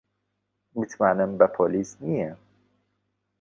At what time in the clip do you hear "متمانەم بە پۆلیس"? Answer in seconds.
0.75-1.91